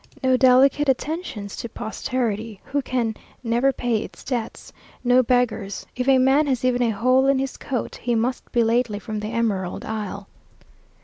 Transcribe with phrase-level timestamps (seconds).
[0.23, 4.73] No delicate attentions to posterity, who can never pay its debts.
[5.03, 5.85] No beggars.
[5.95, 9.19] If a man has even a hole in his coat, he must be lately from
[9.19, 10.27] the Emerald Isle.